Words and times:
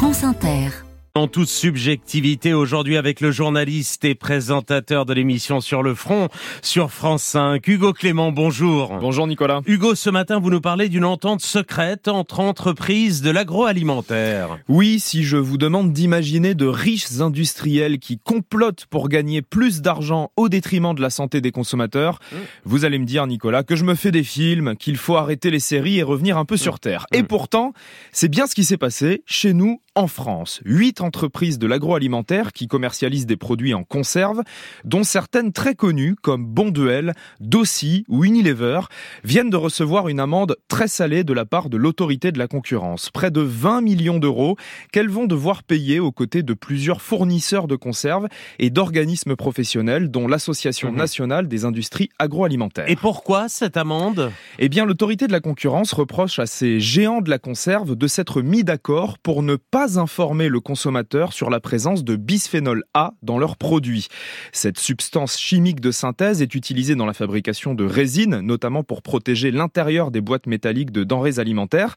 France 0.00 0.24
Inter. 0.24 0.70
En 1.16 1.26
toute 1.26 1.48
subjectivité, 1.48 2.54
aujourd'hui 2.54 2.96
avec 2.96 3.20
le 3.20 3.32
journaliste 3.32 4.04
et 4.04 4.14
présentateur 4.14 5.06
de 5.06 5.12
l'émission 5.12 5.60
Sur 5.60 5.82
le 5.82 5.96
Front, 5.96 6.28
sur 6.62 6.92
France 6.92 7.24
5, 7.24 7.66
Hugo 7.66 7.92
Clément, 7.92 8.30
bonjour. 8.30 8.96
Bonjour 9.00 9.26
Nicolas. 9.26 9.60
Hugo, 9.66 9.96
ce 9.96 10.08
matin, 10.08 10.38
vous 10.38 10.50
nous 10.50 10.60
parlez 10.60 10.88
d'une 10.88 11.04
entente 11.04 11.40
secrète 11.40 12.06
entre 12.06 12.38
entreprises 12.38 13.22
de 13.22 13.30
l'agroalimentaire. 13.30 14.60
Oui, 14.68 15.00
si 15.00 15.24
je 15.24 15.36
vous 15.36 15.58
demande 15.58 15.92
d'imaginer 15.92 16.54
de 16.54 16.66
riches 16.66 17.20
industriels 17.20 17.98
qui 17.98 18.16
complotent 18.16 18.86
pour 18.86 19.08
gagner 19.08 19.42
plus 19.42 19.82
d'argent 19.82 20.30
au 20.36 20.48
détriment 20.48 20.94
de 20.94 21.02
la 21.02 21.10
santé 21.10 21.40
des 21.40 21.50
consommateurs, 21.50 22.20
mmh. 22.30 22.36
vous 22.66 22.84
allez 22.84 23.00
me 23.00 23.04
dire, 23.04 23.26
Nicolas, 23.26 23.64
que 23.64 23.74
je 23.74 23.84
me 23.84 23.96
fais 23.96 24.12
des 24.12 24.22
films, 24.22 24.76
qu'il 24.76 24.96
faut 24.96 25.16
arrêter 25.16 25.50
les 25.50 25.58
séries 25.58 25.98
et 25.98 26.04
revenir 26.04 26.38
un 26.38 26.44
peu 26.44 26.56
sur 26.56 26.78
Terre. 26.78 27.06
Et 27.12 27.22
mmh. 27.22 27.26
pourtant, 27.26 27.72
c'est 28.12 28.28
bien 28.28 28.46
ce 28.46 28.54
qui 28.54 28.62
s'est 28.64 28.76
passé 28.76 29.24
chez 29.26 29.54
nous 29.54 29.80
en 29.94 30.06
France. 30.06 30.60
Huit 30.64 31.00
entreprises 31.00 31.58
de 31.58 31.66
l'agroalimentaire 31.66 32.52
qui 32.52 32.68
commercialisent 32.68 33.26
des 33.26 33.36
produits 33.36 33.74
en 33.74 33.82
conserve, 33.82 34.42
dont 34.84 35.02
certaines 35.02 35.52
très 35.52 35.74
connues 35.74 36.14
comme 36.14 36.46
Bonduel, 36.46 37.14
Dossi 37.40 38.04
ou 38.08 38.24
Unilever, 38.24 38.82
viennent 39.24 39.50
de 39.50 39.56
recevoir 39.56 40.08
une 40.08 40.20
amende 40.20 40.56
très 40.68 40.86
salée 40.86 41.24
de 41.24 41.32
la 41.32 41.44
part 41.44 41.70
de 41.70 41.76
l'autorité 41.76 42.30
de 42.30 42.38
la 42.38 42.46
concurrence. 42.46 43.10
Près 43.10 43.30
de 43.30 43.40
20 43.40 43.80
millions 43.80 44.18
d'euros 44.18 44.56
qu'elles 44.92 45.08
vont 45.08 45.26
devoir 45.26 45.64
payer 45.64 45.98
aux 45.98 46.12
côtés 46.12 46.42
de 46.42 46.54
plusieurs 46.54 47.02
fournisseurs 47.02 47.66
de 47.66 47.76
conserves 47.76 48.28
et 48.58 48.70
d'organismes 48.70 49.34
professionnels, 49.34 50.10
dont 50.10 50.28
l'Association 50.28 50.92
mhm. 50.92 50.98
nationale 50.98 51.48
des 51.48 51.64
industries 51.64 52.10
agroalimentaires. 52.18 52.88
Et 52.88 52.96
pourquoi 52.96 53.48
cette 53.48 53.76
amende? 53.76 54.30
Eh 54.58 54.68
bien, 54.68 54.84
l'autorité 54.84 55.26
de 55.26 55.32
la 55.32 55.40
concurrence 55.40 55.92
reproche 55.92 56.38
à 56.38 56.46
ces 56.46 56.78
géants 56.78 57.20
de 57.20 57.30
la 57.30 57.38
conserve 57.38 57.96
de 57.96 58.06
s'être 58.06 58.40
mis 58.40 58.62
d'accord 58.62 59.18
pour 59.18 59.42
ne 59.42 59.56
pas 59.56 59.79
informer 59.80 60.48
le 60.48 60.60
consommateur 60.60 61.32
sur 61.32 61.50
la 61.50 61.60
présence 61.60 62.04
de 62.04 62.16
bisphénol 62.16 62.84
A 62.94 63.12
dans 63.22 63.38
leurs 63.38 63.56
produits. 63.56 64.08
Cette 64.52 64.78
substance 64.78 65.38
chimique 65.38 65.80
de 65.80 65.90
synthèse 65.90 66.42
est 66.42 66.54
utilisée 66.54 66.94
dans 66.94 67.06
la 67.06 67.12
fabrication 67.12 67.74
de 67.74 67.84
résines, 67.84 68.40
notamment 68.40 68.82
pour 68.82 69.02
protéger 69.02 69.50
l'intérieur 69.50 70.10
des 70.10 70.20
boîtes 70.20 70.46
métalliques 70.46 70.92
de 70.92 71.04
denrées 71.04 71.38
alimentaires. 71.38 71.96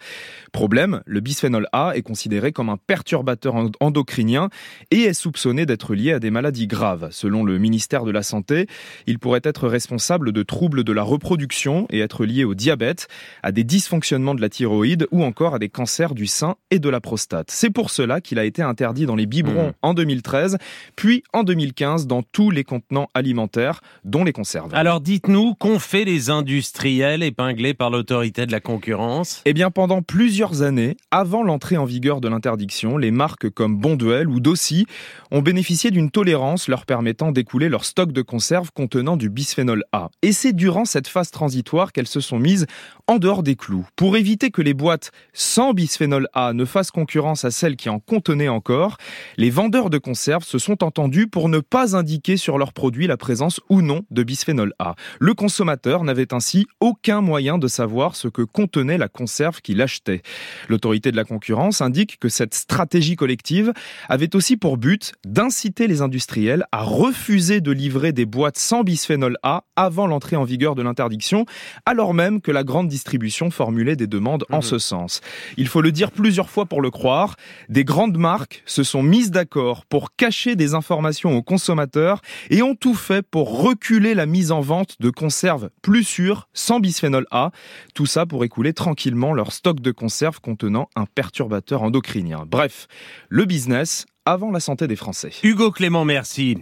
Problème, 0.52 1.02
le 1.06 1.20
bisphénol 1.20 1.68
A 1.74 1.92
est 1.96 2.02
considéré 2.02 2.52
comme 2.52 2.70
un 2.70 2.78
perturbateur 2.78 3.56
endocrinien 3.80 4.50
et 4.92 5.02
est 5.02 5.14
soupçonné 5.14 5.66
d'être 5.66 5.94
lié 5.96 6.14
à 6.14 6.20
des 6.20 6.32
maladies 6.32 6.68
graves. 6.68 7.10
Selon 7.12 7.44
le 7.44 7.58
ministère 7.58 8.04
de 8.06 8.12
la 8.12 8.24
Santé, 8.24 8.68
il 9.08 9.20
pourrait 9.20 9.42
être 9.44 9.68
responsable 9.68 10.32
de 10.32 10.44
troubles 10.44 10.84
de 10.84 10.94
la 10.94 11.04
reproduction 11.04 11.88
et 11.90 12.00
être 12.00 12.26
lié 12.26 12.44
au 12.44 12.56
diabète, 12.56 13.08
à 13.42 13.52
des 13.52 13.64
dysfonctionnements 13.64 14.36
de 14.36 14.42
la 14.42 14.50
thyroïde 14.50 15.08
ou 15.12 15.24
encore 15.24 15.56
à 15.56 15.60
des 15.60 15.70
cancers 15.70 16.14
du 16.14 16.28
sein 16.28 16.56
et 16.72 16.80
de 16.80 16.90
la 16.90 17.02
prostate. 17.02 17.52
C'est 17.52 17.70
pour 17.74 17.90
cela 17.90 18.22
qu'il 18.22 18.40
a 18.40 18.46
été 18.46 18.62
interdit 18.62 19.06
dans 19.06 19.16
les 19.16 19.26
biberons 19.26 19.70
mmh. 19.70 19.74
en 19.82 19.94
2013, 19.94 20.58
puis 20.96 21.24
en 21.34 21.44
2015 21.44 22.08
dans 22.08 22.24
tous 22.24 22.52
les 22.52 22.64
contenants 22.64 23.10
alimentaires, 23.14 23.82
dont 24.06 24.24
les 24.24 24.34
conserves. 24.34 24.74
Alors 24.74 25.02
dites-nous, 25.02 25.56
qu'ont 25.56 25.80
fait 25.80 26.06
les 26.06 26.30
industriels 26.30 27.24
épinglés 27.24 27.74
par 27.74 27.90
l'autorité 27.90 28.46
de 28.46 28.52
la 28.52 28.60
concurrence? 28.60 29.42
Eh 29.46 29.54
bien, 29.54 29.72
pendant 29.72 30.02
plusieurs 30.02 30.62
années, 30.62 30.96
avant 31.12 31.44
l'entrée 31.44 31.78
en 31.78 31.86
vigueur 31.86 32.22
de 32.22 32.28
l'interdiction, 32.28 32.98
les 32.98 33.12
marques 33.12 33.50
comme 33.50 33.78
Bonduel 33.78 34.30
ou 34.30 34.40
Dossi 34.40 34.86
ont 35.32 35.42
bénéficié 35.42 35.92
d'une 35.92 36.12
tolérance 36.12 36.68
leur 36.68 36.86
permettant 36.86 37.32
d'écouler 37.32 37.70
leur 37.70 37.86
stock 37.86 38.12
de 38.12 38.22
conserves 38.22 38.72
contenant 38.74 39.18
du 39.18 39.30
bisphénol 39.30 39.84
A. 39.92 40.10
Et 40.22 40.32
c'est 40.32 40.54
durant 40.54 40.86
cette 40.86 41.08
phase 41.08 41.32
transitoire 41.32 41.92
qu'elles 41.92 42.08
se 42.08 42.20
sont 42.20 42.40
mises 42.40 42.68
en 43.08 43.18
dehors 43.18 43.44
des 43.44 43.56
clous. 43.56 43.86
Pour 43.96 44.18
éviter 44.18 44.52
que 44.52 44.62
les 44.62 44.74
boîtes 44.74 45.12
sans 45.34 45.74
bisphénol 45.74 46.28
A 46.34 46.54
ne 46.54 46.66
fassent 46.66 46.92
concurrence 46.92 47.46
à 47.46 47.52
celles 47.64 47.78
qui 47.78 47.88
en 47.88 48.00
contenaient 48.00 48.50
encore, 48.50 48.98
les 49.38 49.50
vendeurs 49.50 49.90
de 49.90 49.98
conserves 49.98 50.44
se 50.44 50.58
sont 50.58 50.84
entendus 50.84 51.28
pour 51.28 51.48
ne 51.48 51.60
pas 51.60 51.96
indiquer 51.96 52.36
sur 52.36 52.58
leurs 52.58 52.74
produits 52.74 53.08
la 53.08 53.16
présence 53.16 53.62
ou 53.70 53.82
non 53.82 54.02
de 54.12 54.22
bisphénol 54.22 54.74
A. 54.80 54.96
Le 55.22 55.34
consommateur 55.34 56.04
n'avait 56.04 56.34
ainsi 56.34 56.68
aucun 56.82 57.22
moyen 57.22 57.58
de 57.58 57.70
savoir 57.70 58.18
ce 58.18 58.28
que 58.28 58.42
contenait 58.42 58.98
la 58.98 59.08
conserve 59.08 59.62
qu'il 59.62 59.82
achetait. 59.82 60.24
L'autorité 60.68 61.10
de 61.10 61.16
la 61.16 61.24
concurrence 61.24 61.80
indique 61.80 62.20
que 62.20 62.28
cette 62.28 62.54
stratégie 62.54 63.16
collective 63.16 63.72
avait 64.10 64.36
aussi 64.36 64.58
pour 64.58 64.76
but 64.76 65.14
d'inciter 65.26 65.88
les 65.88 66.02
industriels 66.02 66.66
à 66.74 66.82
refuser 66.82 67.62
de 67.62 67.72
livrer 67.72 68.12
des 68.12 68.26
boîtes 68.26 68.58
sans 68.58 68.84
bisphénol 68.84 69.38
A 69.42 69.64
avant 69.78 70.06
l'entrée 70.06 70.36
en 70.36 70.44
vigueur 70.44 70.76
de 70.76 70.82
l'interdiction, 70.82 71.46
alors 71.86 72.14
même 72.14 72.42
que 72.42 72.52
la 72.52 72.66
grande 72.66 72.90
distribution 72.90 73.52
formulait 73.52 73.96
des 73.96 74.08
demandes 74.08 74.44
en 74.52 74.60
mmh. 74.60 74.64
ce 74.64 74.80
sens. 74.80 75.22
Il 75.56 75.70
faut 75.70 75.80
le 75.80 75.94
dire 75.94 76.12
plusieurs 76.12 76.50
fois 76.50 76.66
pour 76.66 76.82
le 76.82 76.92
croire, 76.92 77.38
des 77.70 77.84
grandes 77.84 78.18
marques 78.18 78.64
se 78.66 78.84
sont 78.84 79.04
mises 79.04 79.32
d'accord 79.32 79.86
pour 79.86 80.16
cacher 80.16 80.56
des 80.56 80.74
informations 80.74 81.36
aux 81.36 81.44
consommateurs 81.44 82.22
et 82.50 82.62
ont 82.62 82.76
tout 82.76 82.96
fait 82.96 83.22
pour 83.22 83.62
reculer 83.62 84.14
la 84.14 84.26
mise 84.26 84.52
en 84.52 84.62
vente 84.62 84.96
de 85.00 85.10
conserves 85.10 85.70
plus 85.82 86.04
sûres 86.04 86.48
sans 86.54 86.80
bisphénol 86.80 87.26
A. 87.32 87.52
Tout 87.94 88.06
ça 88.06 88.26
pour 88.26 88.44
écouler 88.44 88.74
tranquillement 88.74 89.34
leur 89.34 89.52
stock 89.52 89.80
de 89.80 89.92
conserves 89.92 90.42
contenant 90.42 90.90
un 90.96 91.06
perturbateur 91.06 91.84
endocrinien. 91.84 92.46
Bref, 92.48 92.88
le 93.30 93.46
business 93.46 94.06
avant 94.26 94.52
la 94.52 94.60
santé 94.60 94.88
des 94.88 94.96
Français. 94.96 95.32
Hugo 95.44 95.72
Clément, 95.72 96.06
merci. 96.06 96.58